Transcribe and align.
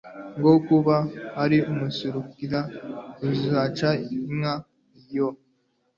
ngo 0.37 0.51
kuba 0.67 0.95
ari 1.43 1.57
ukumusurira 1.61 2.59
kuzacika 3.15 3.89
nka 4.37 4.55
yo 5.15 5.27